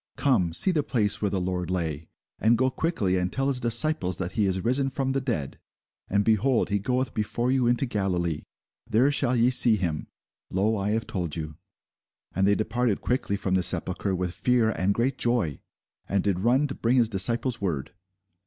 [0.17, 2.07] Come, see the place where the Lord lay.
[2.39, 5.59] And go quickly, and tell his disciples that he is risen from the dead;
[6.09, 8.41] and, behold, he goeth before you into Galilee;
[8.89, 10.07] there shall ye see him:
[10.49, 11.55] lo, I have told you.
[12.33, 15.61] And they departed quickly from the sepulchre with fear and great joy;
[16.09, 17.91] and did run to bring his disciples word.